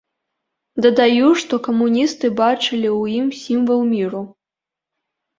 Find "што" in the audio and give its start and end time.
1.41-1.53